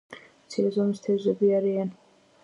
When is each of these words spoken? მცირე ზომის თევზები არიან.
მცირე 0.45 0.71
ზომის 0.77 1.03
თევზები 1.03 1.51
არიან. 1.59 1.93